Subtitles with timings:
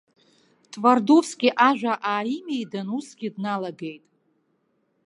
[0.71, 4.03] Твардовски ажәа ааимидан, усгьы дналагеит.